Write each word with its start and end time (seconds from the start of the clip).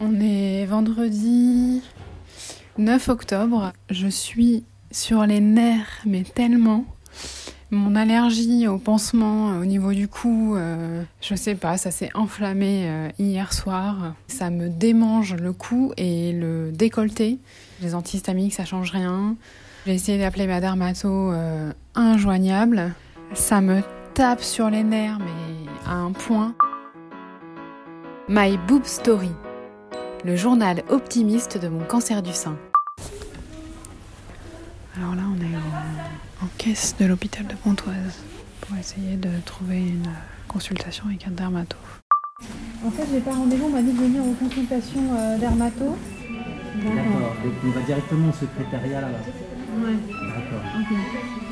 On 0.00 0.20
est 0.20 0.66
vendredi 0.66 1.82
9 2.78 3.08
octobre. 3.08 3.72
Je 3.90 4.08
suis 4.08 4.64
sur 4.90 5.24
les 5.26 5.40
nerfs, 5.40 6.02
mais 6.06 6.22
tellement. 6.22 6.84
Mon 7.70 7.94
allergie 7.94 8.68
au 8.68 8.76
pansement 8.76 9.52
euh, 9.52 9.62
au 9.62 9.64
niveau 9.64 9.92
du 9.94 10.06
cou, 10.06 10.56
euh, 10.56 11.02
je 11.22 11.34
sais 11.34 11.54
pas, 11.54 11.78
ça 11.78 11.90
s'est 11.90 12.10
enflammé 12.12 12.84
euh, 12.86 13.08
hier 13.18 13.52
soir. 13.54 14.14
Ça 14.26 14.50
me 14.50 14.68
démange 14.68 15.34
le 15.36 15.54
cou 15.54 15.92
et 15.96 16.32
le 16.32 16.70
décolleté. 16.70 17.38
Les 17.80 17.94
antihistaminiques, 17.94 18.54
ça 18.54 18.66
change 18.66 18.90
rien. 18.90 19.36
J'ai 19.86 19.94
essayé 19.94 20.18
d'appeler 20.18 20.46
ma 20.46 20.60
dermato 20.60 21.32
injoignable. 21.94 22.92
Ça 23.34 23.60
me 23.60 23.80
tape 24.14 24.42
sur 24.42 24.68
les 24.68 24.84
nerfs, 24.84 25.18
mais 25.18 25.70
à 25.86 25.94
un 25.94 26.12
point. 26.12 26.54
My 28.28 28.58
Boob 28.68 28.84
Story, 28.84 29.32
le 30.24 30.36
journal 30.36 30.82
optimiste 30.88 31.58
de 31.58 31.68
mon 31.68 31.84
cancer 31.84 32.22
du 32.22 32.32
sein. 32.32 32.56
Alors 34.96 35.14
là, 35.14 35.22
on 35.26 35.40
est 35.40 35.56
en, 35.56 36.44
en 36.44 36.48
caisse 36.58 36.94
de 36.98 37.06
l'hôpital 37.06 37.46
de 37.46 37.54
Pontoise 37.54 38.22
pour 38.60 38.76
essayer 38.76 39.16
de 39.16 39.30
trouver 39.44 39.78
une 39.78 40.08
consultation 40.48 41.06
avec 41.06 41.26
un 41.26 41.30
dermato. 41.32 41.76
En 42.84 42.90
fait, 42.90 43.06
j'ai 43.12 43.20
pas 43.20 43.32
rendez-vous, 43.32 43.66
on 43.66 43.70
m'a 43.70 43.82
dit 43.82 43.92
de 43.92 43.98
venir 43.98 44.22
aux 44.24 44.34
consultations 44.34 45.14
euh, 45.16 45.38
dermato. 45.38 45.96
D'accord, 46.74 47.36
donc 47.44 47.52
on 47.64 47.70
va 47.70 47.80
directement 47.82 48.28
au 48.28 48.32
secrétariat 48.32 49.00
là-bas. 49.00 49.18
Ouais. 49.84 49.96
D'accord. 50.08 50.62
ok. 50.80 51.51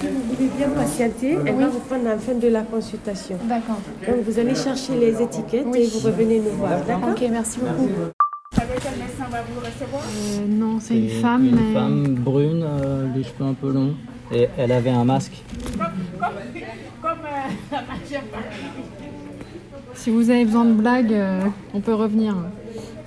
Si 0.00 0.06
vous 0.08 0.34
voulez 0.34 0.50
bien 0.56 0.68
patienter, 0.70 1.38
elle 1.46 1.56
va 1.56 1.68
vous 1.68 1.78
prendre 1.80 2.04
la 2.04 2.18
fin 2.18 2.34
de 2.34 2.48
la 2.48 2.62
consultation. 2.62 3.36
D'accord. 3.48 3.78
Donc 4.06 4.24
vous 4.26 4.38
allez 4.38 4.54
chercher 4.54 4.94
les 4.98 5.22
étiquettes 5.22 5.74
et 5.74 5.86
vous 5.86 6.00
revenez 6.00 6.38
nous 6.40 6.50
voir, 6.58 6.80
d'accord 6.86 7.10
Ok, 7.10 7.24
merci 7.30 7.58
beaucoup. 7.60 7.88
Euh, 8.58 10.46
non, 10.48 10.78
c'est 10.80 10.98
une 10.98 11.08
femme, 11.10 11.46
Une 11.46 11.54
mais. 11.56 11.72
femme 11.74 12.04
brune, 12.14 12.62
euh, 12.64 13.06
les 13.14 13.22
cheveux 13.24 13.44
un 13.44 13.54
peu 13.54 13.70
longs. 13.72 13.94
Et 14.32 14.48
elle 14.58 14.72
avait 14.72 14.90
un 14.90 15.04
masque. 15.04 15.42
Si 19.94 20.10
vous 20.10 20.30
avez 20.30 20.44
besoin 20.44 20.64
de 20.66 20.72
blagues, 20.72 21.12
euh, 21.12 21.40
on 21.74 21.80
peut 21.80 21.94
revenir. 21.94 22.34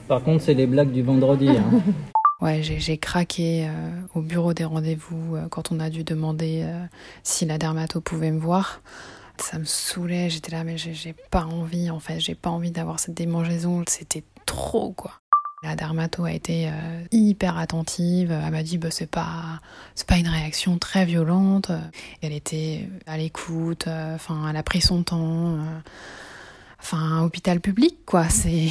Par 0.07 0.23
contre, 0.23 0.43
c'est 0.43 0.53
les 0.55 0.65
blagues 0.65 0.91
du 0.91 1.01
vendredi. 1.03 1.49
hein. 1.49 1.79
Ouais, 2.41 2.63
j'ai 2.63 2.97
craqué 2.97 3.67
euh, 3.67 3.91
au 4.15 4.21
bureau 4.21 4.53
des 4.53 4.63
rendez-vous 4.63 5.35
euh, 5.35 5.49
quand 5.49 5.73
on 5.73 5.79
a 5.81 5.89
dû 5.89 6.05
demander 6.05 6.61
euh, 6.63 6.85
si 7.21 7.45
la 7.45 7.57
dermato 7.57 7.99
pouvait 7.99 8.31
me 8.31 8.39
voir. 8.39 8.81
Ça 9.37 9.59
me 9.59 9.65
saoulait, 9.65 10.29
j'étais 10.29 10.51
là, 10.51 10.63
mais 10.63 10.77
j'ai 10.77 11.13
pas 11.31 11.43
envie, 11.43 11.89
en 11.89 11.99
fait, 11.99 12.19
j'ai 12.19 12.35
pas 12.35 12.49
envie 12.49 12.71
d'avoir 12.71 12.99
cette 12.99 13.15
démangeaison, 13.15 13.83
c'était 13.87 14.23
trop, 14.45 14.93
quoi. 14.93 15.11
La 15.63 15.75
dermato 15.75 16.23
a 16.23 16.31
été 16.31 16.71
hyper 17.11 17.57
attentive, 17.57 18.31
elle 18.31 18.51
m'a 18.51 18.63
dit 18.63 18.77
bah, 18.77 18.91
c'est 18.91 19.11
pas 19.11 19.59
c'est 19.93 20.07
pas 20.07 20.15
une 20.15 20.29
réaction 20.29 20.77
très 20.77 21.03
violente, 21.03 21.69
elle 22.21 22.31
était 22.31 22.87
à 23.05 23.17
l'écoute, 23.17 23.87
enfin 23.87 24.49
elle 24.49 24.55
a 24.55 24.63
pris 24.63 24.79
son 24.79 25.03
temps. 25.03 25.57
Enfin, 26.81 27.23
hôpital 27.23 27.59
public, 27.59 27.97
quoi. 28.05 28.29
C'est, 28.29 28.69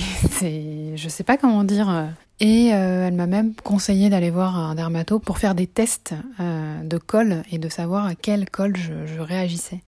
je 0.97 1.09
sais 1.11 1.25
pas 1.25 1.37
comment 1.37 1.63
dire. 1.63 2.09
Et 2.41 2.73
euh, 2.73 3.09
elle 3.09 3.15
m'a 3.15 3.27
même 3.27 3.55
conseillé 3.55 4.11
d'aller 4.11 4.31
voir 4.31 4.57
un 4.57 4.75
dermato 4.75 5.19
pour 5.19 5.39
faire 5.39 5.55
des 5.55 5.67
tests 5.67 6.15
euh, 6.41 6.83
de 6.83 6.99
colle 6.99 7.43
et 7.51 7.59
de 7.59 7.69
savoir 7.69 8.07
à 8.07 8.15
quel 8.15 8.49
colle 8.49 8.77
je, 8.77 9.21
réagissais. 9.21 9.83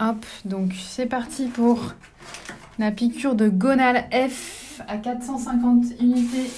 Hop, 0.00 0.24
donc 0.44 0.72
c'est 0.78 1.06
parti 1.06 1.46
pour 1.46 1.94
la 2.78 2.92
piqûre 2.92 3.34
de 3.34 3.48
Gonal 3.48 4.08
F 4.12 4.80
à 4.86 4.96
450 4.96 5.86
unités. 6.00 6.50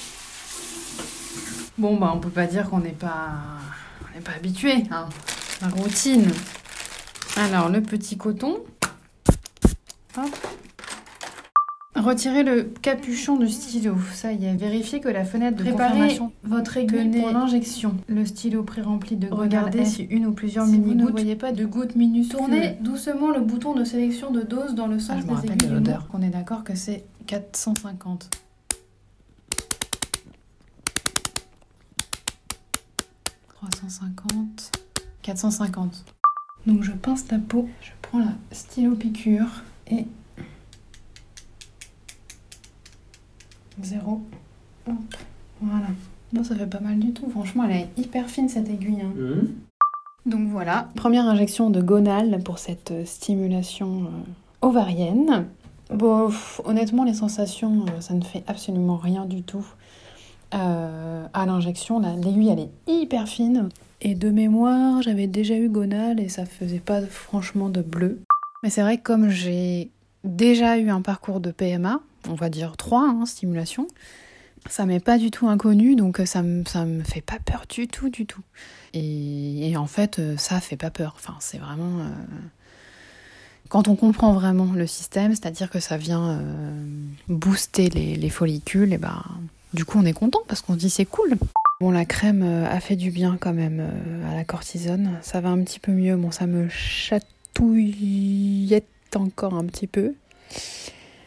Bon, 1.78 1.96
bah 1.96 2.12
on 2.14 2.18
peut 2.18 2.28
pas 2.28 2.46
dire 2.46 2.68
qu'on 2.68 2.80
n'est 2.80 2.90
pas, 2.90 3.32
pas 4.22 4.32
habitué, 4.32 4.84
hein. 4.90 5.08
La 5.62 5.68
routine. 5.68 6.30
Alors 7.36 7.70
le 7.70 7.80
petit 7.80 8.18
coton. 8.18 8.58
Hop. 10.18 10.36
Retirez 12.00 12.42
le 12.44 12.62
capuchon 12.80 13.36
du 13.36 13.48
stylo. 13.48 13.94
Ça 14.14 14.32
y 14.32 14.46
est, 14.46 14.54
vérifiez 14.54 15.00
que 15.00 15.08
la 15.08 15.24
fenêtre 15.24 15.58
de 15.58 15.64
Préparez 15.64 15.90
confirmation 15.90 16.32
votre 16.44 16.76
aiguille 16.78 17.10
pour 17.20 17.30
l'injection. 17.30 17.94
Le 18.08 18.24
stylo 18.24 18.62
pré-rempli 18.62 19.16
de 19.16 19.26
Regardez 19.28 19.80
Regardez 19.80 19.84
si 19.84 20.04
une 20.04 20.26
ou 20.26 20.32
plusieurs 20.32 20.64
si 20.64 20.72
vous 20.72 20.78
ne 20.78 20.86
mini-gouttes. 20.86 21.10
voyez 21.10 21.36
pas 21.36 21.52
de 21.52 21.64
gouttes 21.66 21.96
minuscules. 21.96 22.38
Tournez 22.38 22.78
doucement 22.80 23.30
le 23.30 23.40
bouton 23.40 23.74
de 23.74 23.84
sélection 23.84 24.30
de 24.30 24.40
dose 24.40 24.74
dans 24.74 24.86
le 24.86 24.98
sens 24.98 25.18
Ah, 25.18 25.34
je 25.40 25.46
des 25.46 25.52
aiguilles 25.52 25.68
l'odeur. 25.68 26.06
On 26.14 26.22
est 26.22 26.30
d'accord 26.30 26.64
que 26.64 26.74
c'est 26.74 27.04
450. 27.26 28.30
«350, 33.60 34.72
450. 35.20 36.04
Donc 36.66 36.82
je 36.82 36.92
pince 36.92 37.30
la 37.30 37.38
peau, 37.38 37.68
je 37.82 37.90
prends 38.00 38.20
la 38.20 38.32
stylo 38.52 38.94
piqûre 38.94 39.64
et 39.90 40.06
0. 43.82 44.20
Hop, 44.88 44.94
voilà. 45.60 45.86
Non, 46.32 46.44
ça 46.44 46.54
fait 46.54 46.66
pas 46.66 46.80
mal 46.80 46.98
du 46.98 47.12
tout. 47.12 47.28
Franchement, 47.30 47.64
elle 47.68 47.76
est 47.76 47.88
hyper 47.96 48.28
fine 48.28 48.48
cette 48.48 48.68
aiguille. 48.68 49.00
hein. 49.02 49.12
Donc 50.26 50.48
voilà, 50.50 50.88
première 50.96 51.26
injection 51.26 51.70
de 51.70 51.80
gonal 51.80 52.40
pour 52.44 52.58
cette 52.58 52.90
euh, 52.90 53.04
stimulation 53.06 54.04
euh, 54.04 54.66
ovarienne. 54.66 55.46
Bon, 55.92 56.26
pff, 56.28 56.60
honnêtement, 56.64 57.04
les 57.04 57.14
sensations, 57.14 57.84
euh, 57.88 58.00
ça 58.00 58.14
ne 58.14 58.22
fait 58.22 58.44
absolument 58.46 58.96
rien 58.96 59.24
du 59.24 59.42
tout. 59.42 59.64
Euh, 60.54 61.26
à 61.32 61.46
l'injection, 61.46 62.00
la- 62.00 62.14
l'aiguille, 62.16 62.48
elle 62.50 62.60
est 62.60 62.70
hyper 62.86 63.26
fine. 63.28 63.70
Et 64.02 64.14
de 64.14 64.30
mémoire, 64.30 65.00
j'avais 65.02 65.26
déjà 65.26 65.56
eu 65.56 65.68
gonal 65.68 66.20
et 66.20 66.28
ça 66.28 66.44
faisait 66.46 66.78
pas 66.80 67.00
franchement 67.02 67.68
de 67.68 67.82
bleu. 67.82 68.20
Mais 68.62 68.70
c'est 68.70 68.82
vrai 68.82 68.98
que 68.98 69.02
comme 69.02 69.30
j'ai 69.30 69.90
déjà 70.24 70.78
eu 70.78 70.90
un 70.90 71.00
parcours 71.02 71.40
de 71.40 71.50
PMA, 71.50 72.00
on 72.30 72.34
va 72.34 72.48
dire 72.48 72.76
3 72.76 73.02
hein, 73.02 73.26
stimulations, 73.26 73.86
ça 74.68 74.86
m'est 74.86 75.00
pas 75.00 75.18
du 75.18 75.30
tout 75.30 75.48
inconnu, 75.48 75.96
donc 75.96 76.20
euh, 76.20 76.26
ça 76.26 76.42
me, 76.42 76.64
ça 76.66 76.84
me 76.84 77.02
fait 77.02 77.22
pas 77.22 77.38
peur 77.44 77.64
du 77.68 77.88
tout, 77.88 78.10
du 78.10 78.26
tout. 78.26 78.42
Et, 78.92 79.74
en 79.76 79.86
fait, 79.86 80.18
euh, 80.18 80.36
ça 80.36 80.60
fait 80.60 80.76
pas 80.76 80.90
peur. 80.90 81.14
Enfin, 81.16 81.36
c'est 81.40 81.58
vraiment. 81.58 82.00
euh, 82.00 82.08
Quand 83.68 83.88
on 83.88 83.96
comprend 83.96 84.32
vraiment 84.34 84.72
le 84.74 84.86
système, 84.86 85.30
c'est-à-dire 85.30 85.70
que 85.70 85.80
ça 85.80 85.96
vient 85.96 86.40
booster 87.28 87.88
les, 87.88 88.16
les 88.16 88.30
follicules, 88.30 88.92
et 88.92 88.98
ben, 88.98 89.22
du 89.72 89.84
coup, 89.84 89.98
on 89.98 90.04
est 90.04 90.12
content 90.12 90.40
parce 90.48 90.60
qu'on 90.60 90.74
se 90.74 90.78
dit 90.78 90.90
c'est 90.90 91.06
cool. 91.06 91.36
Bon, 91.80 91.90
la 91.90 92.04
crème 92.04 92.42
a 92.42 92.78
fait 92.80 92.96
du 92.96 93.10
bien 93.10 93.38
quand 93.40 93.54
même 93.54 93.82
à 94.30 94.34
la 94.34 94.44
cortisone. 94.44 95.18
Ça 95.22 95.40
va 95.40 95.48
un 95.48 95.62
petit 95.62 95.80
peu 95.80 95.92
mieux. 95.92 96.16
Bon, 96.16 96.30
ça 96.30 96.46
me 96.46 96.68
chatouillette 96.68 98.84
encore 99.14 99.54
un 99.54 99.64
petit 99.64 99.86
peu. 99.86 100.14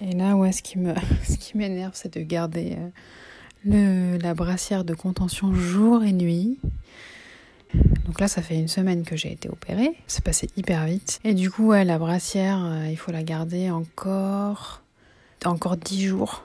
Et 0.05 0.13
là, 0.13 0.35
ouais, 0.35 0.51
ce 0.51 0.61
qui 0.61 0.79
me, 0.79 0.93
ce 1.23 1.37
qui 1.37 1.57
m'énerve, 1.57 1.91
c'est 1.93 2.13
de 2.13 2.21
garder 2.21 2.77
euh, 2.77 2.89
le, 3.65 4.17
la 4.17 4.33
brassière 4.33 4.83
de 4.83 4.93
contention 4.93 5.53
jour 5.53 6.03
et 6.03 6.11
nuit. 6.11 6.59
Donc 8.05 8.19
là, 8.19 8.27
ça 8.27 8.41
fait 8.41 8.55
une 8.55 8.67
semaine 8.67 9.03
que 9.03 9.15
j'ai 9.15 9.31
été 9.31 9.49
opérée. 9.49 9.95
C'est 10.07 10.23
passé 10.23 10.49
hyper 10.57 10.85
vite. 10.85 11.19
Et 11.23 11.33
du 11.33 11.49
coup, 11.49 11.67
ouais, 11.67 11.85
la 11.85 11.97
brassière, 11.97 12.63
euh, 12.63 12.87
il 12.89 12.97
faut 12.97 13.11
la 13.11 13.23
garder 13.23 13.71
encore, 13.71 14.81
encore 15.45 15.77
10 15.77 16.05
jours. 16.05 16.43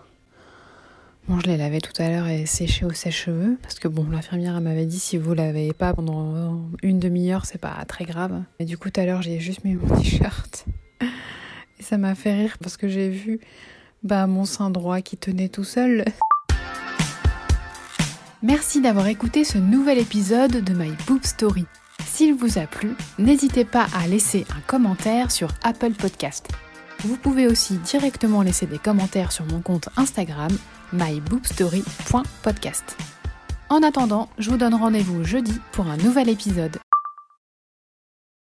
Bon, 1.26 1.38
je 1.40 1.46
l'ai 1.46 1.58
lavée 1.58 1.80
tout 1.82 1.92
à 2.00 2.08
l'heure 2.08 2.28
et 2.28 2.46
séchée 2.46 2.86
au 2.86 2.92
sèche-cheveux. 2.92 3.58
Parce 3.60 3.78
que 3.78 3.88
bon, 3.88 4.06
l'infirmière 4.08 4.58
m'avait 4.62 4.86
dit 4.86 4.98
si 4.98 5.18
vous 5.18 5.34
lavez 5.34 5.74
pas 5.74 5.92
pendant 5.92 6.62
une 6.82 6.98
demi-heure, 6.98 7.44
c'est 7.44 7.60
pas 7.60 7.84
très 7.86 8.04
grave. 8.04 8.42
Et 8.60 8.64
du 8.64 8.78
coup, 8.78 8.88
tout 8.88 9.00
à 9.00 9.04
l'heure, 9.04 9.20
j'ai 9.20 9.40
juste 9.40 9.64
mis 9.64 9.74
mon 9.74 9.94
t-shirt. 10.00 10.64
Et 11.78 11.82
ça 11.82 11.98
m'a 11.98 12.14
fait 12.14 12.34
rire 12.34 12.56
parce 12.60 12.76
que 12.76 12.88
j'ai 12.88 13.08
vu 13.08 13.40
bah, 14.02 14.26
mon 14.26 14.44
sein 14.44 14.70
droit 14.70 15.00
qui 15.00 15.16
tenait 15.16 15.48
tout 15.48 15.64
seul. 15.64 16.04
Merci 18.42 18.80
d'avoir 18.80 19.08
écouté 19.08 19.44
ce 19.44 19.58
nouvel 19.58 19.98
épisode 19.98 20.62
de 20.62 20.72
My 20.72 20.92
Boob 21.06 21.24
Story. 21.24 21.66
S'il 22.06 22.34
vous 22.34 22.58
a 22.58 22.66
plu, 22.66 22.94
n'hésitez 23.18 23.64
pas 23.64 23.86
à 23.94 24.06
laisser 24.06 24.46
un 24.56 24.60
commentaire 24.66 25.30
sur 25.30 25.48
Apple 25.62 25.92
Podcast. 25.92 26.48
Vous 27.04 27.16
pouvez 27.16 27.46
aussi 27.46 27.78
directement 27.78 28.42
laisser 28.42 28.66
des 28.66 28.78
commentaires 28.78 29.32
sur 29.32 29.44
mon 29.46 29.60
compte 29.60 29.88
Instagram 29.96 30.50
myboobstory.podcast. 30.92 32.96
En 33.70 33.82
attendant, 33.82 34.28
je 34.38 34.50
vous 34.50 34.56
donne 34.56 34.74
rendez-vous 34.74 35.24
jeudi 35.24 35.60
pour 35.72 35.88
un 35.88 35.96
nouvel 35.96 36.28
épisode. 36.28 36.78